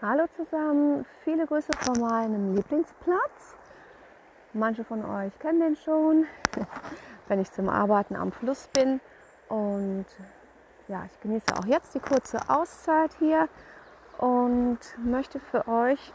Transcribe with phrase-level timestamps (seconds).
[0.00, 3.56] Hallo zusammen, viele Grüße von meinem Lieblingsplatz.
[4.52, 6.24] Manche von euch kennen den schon,
[7.26, 9.00] wenn ich zum Arbeiten am Fluss bin.
[9.48, 10.06] Und
[10.86, 13.48] ja, ich genieße auch jetzt die kurze Auszeit hier
[14.18, 16.12] und möchte für euch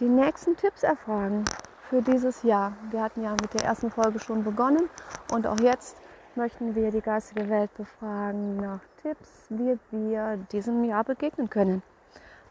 [0.00, 1.44] die nächsten Tipps erfragen
[1.88, 2.72] für dieses Jahr.
[2.90, 4.90] Wir hatten ja mit der ersten Folge schon begonnen
[5.32, 5.96] und auch jetzt
[6.34, 11.84] möchten wir die geistige Welt befragen nach Tipps, wie wir diesem Jahr begegnen können.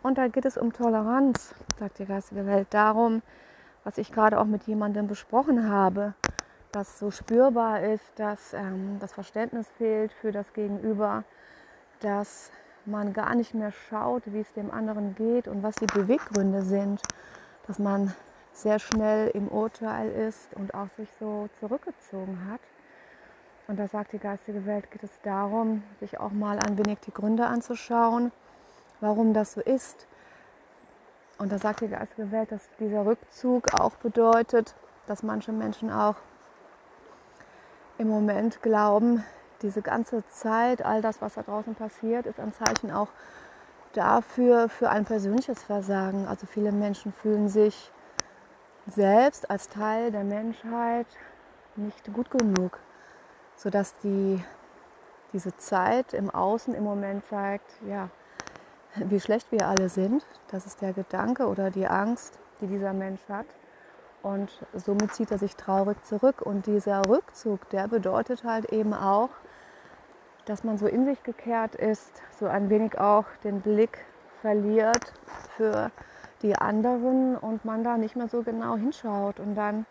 [0.06, 3.24] Und da geht es um Toleranz, sagt die geistige Welt, darum,
[3.84, 6.14] was ich gerade auch mit jemandem besprochen habe,
[6.72, 11.24] dass so spürbar ist, dass ähm, das Verständnis fehlt für das Gegenüber,
[12.02, 12.52] dass
[12.86, 17.02] man gar nicht mehr schaut, wie es dem anderen geht und was die Beweggründe sind,
[17.66, 18.14] dass man
[18.54, 22.62] sehr schnell im Urteil ist und auch sich so zurückgezogen hat.
[23.68, 27.12] Und da sagt die geistige Welt, geht es darum, sich auch mal ein wenig die
[27.12, 28.32] Gründe anzuschauen
[29.02, 30.08] warum das so ist.
[31.38, 34.76] Und da sagt die geistige Welt, dass dieser Rückzug auch bedeutet,
[35.08, 36.16] dass manche Menschen auch
[37.98, 39.24] im Moment glauben,
[39.62, 43.08] diese ganze Zeit, all das, was da draußen passiert, ist ein Zeichen auch
[43.94, 46.28] dafür, für ein persönliches Versagen.
[46.28, 47.92] Also viele Menschen fühlen sich
[48.88, 51.08] selbst als Teil der Menschheit
[51.76, 52.80] nicht gut genug,
[53.56, 54.44] sodass die,
[55.34, 58.10] diese Zeit im Außen im Moment zeigt, ja,
[58.96, 60.26] wie schlecht wir alle sind.
[60.50, 63.48] Das ist der Gedanke oder die Angst, die dieser Mensch hat.
[64.24, 66.42] Und somit zieht er sich traurig zurück.
[66.42, 69.30] Und dieser Rückzug, der bedeutet halt eben auch,
[70.46, 74.06] dass man so in sich gekehrt ist, so ein wenig auch den Blick
[74.42, 75.14] verliert
[75.56, 75.92] für
[76.42, 79.40] die anderen und man da nicht mehr so genau hinschaut.
[79.40, 79.86] Und dann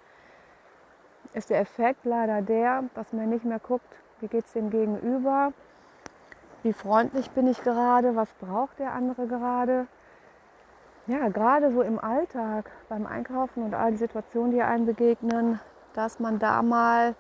[1.33, 5.53] ist der Effekt leider der, dass man nicht mehr guckt, wie geht es dem Gegenüber,
[6.65, 9.87] wie freundlich bin ich gerade, was braucht der andere gerade.
[11.07, 15.61] Ja, gerade so im Alltag, beim Einkaufen und all die Situationen, die einem begegnen,
[15.93, 17.15] dass man da mal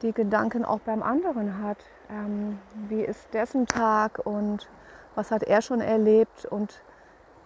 [0.00, 1.76] die Gedanken auch beim anderen hat.
[2.08, 4.70] Ähm, wie ist dessen Tag und
[5.14, 6.82] was hat er schon erlebt und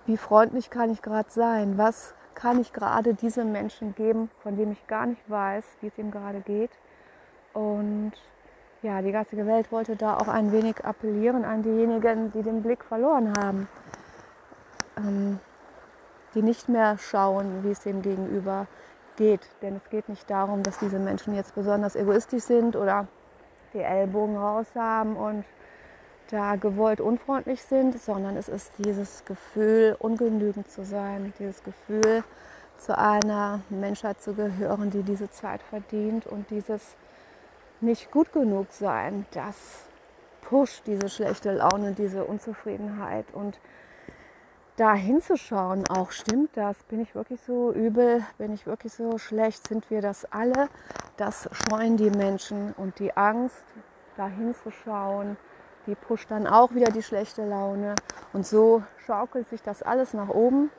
[0.06, 1.76] wie freundlich kann ich gerade sein?
[1.76, 5.98] Was kann ich gerade diesem Menschen geben, von dem ich gar nicht weiß, wie es
[5.98, 6.70] ihm gerade geht?
[7.52, 8.12] Und
[8.86, 12.84] ja, die geistige Welt wollte da auch ein wenig appellieren an diejenigen, die den Blick
[12.84, 13.68] verloren haben,
[14.96, 15.40] ähm,
[16.34, 18.68] die nicht mehr schauen, wie es dem Gegenüber
[19.16, 19.40] geht.
[19.60, 23.08] Denn es geht nicht darum, dass diese Menschen jetzt besonders egoistisch sind oder
[23.74, 25.44] die Ellbogen raus haben und
[26.30, 32.22] da gewollt unfreundlich sind, sondern es ist dieses Gefühl, ungenügend zu sein, dieses Gefühl,
[32.78, 36.96] zu einer Menschheit zu gehören, die diese Zeit verdient und dieses
[37.80, 39.86] nicht gut genug sein, das
[40.42, 43.26] pusht diese schlechte Laune, diese Unzufriedenheit.
[43.32, 43.58] Und
[44.76, 49.66] da hinzuschauen, auch stimmt das, bin ich wirklich so übel, bin ich wirklich so schlecht,
[49.66, 50.68] sind wir das alle,
[51.16, 52.72] das scheuen die Menschen.
[52.74, 53.64] Und die Angst,
[54.16, 55.36] da hinzuschauen,
[55.86, 57.94] die pusht dann auch wieder die schlechte Laune.
[58.32, 60.70] Und so schaukelt sich das alles nach oben.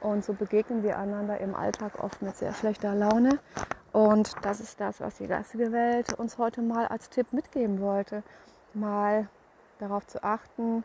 [0.00, 3.38] Und so begegnen wir einander im Alltag oft mit sehr schlechter Laune
[3.94, 8.24] und das ist das, was die geistige Welt uns heute mal als Tipp mitgeben wollte.
[8.74, 9.28] Mal
[9.78, 10.82] darauf zu achten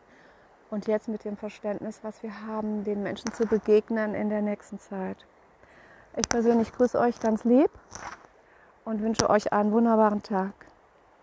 [0.70, 4.78] und jetzt mit dem Verständnis, was wir haben, den Menschen zu begegnen in der nächsten
[4.78, 5.26] Zeit.
[6.16, 7.70] Ich persönlich grüße euch ganz lieb
[8.84, 10.69] und wünsche euch einen wunderbaren Tag.